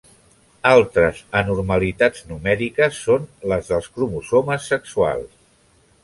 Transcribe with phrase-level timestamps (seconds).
[0.67, 5.37] Altres anormalitats numèriques són les dels cromosomes sexuals.